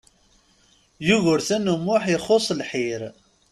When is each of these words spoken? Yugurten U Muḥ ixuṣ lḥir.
Yugurten 1.07 1.71
U 1.73 1.75
Muḥ 1.85 2.03
ixuṣ 2.15 2.45
lḥir. 2.59 3.01